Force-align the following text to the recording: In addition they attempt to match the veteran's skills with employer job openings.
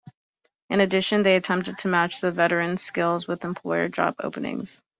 In 0.71 0.79
addition 0.79 1.21
they 1.21 1.35
attempt 1.35 1.77
to 1.77 1.87
match 1.87 2.21
the 2.21 2.31
veteran's 2.31 2.81
skills 2.81 3.27
with 3.27 3.45
employer 3.45 3.87
job 3.87 4.15
openings. 4.19 4.81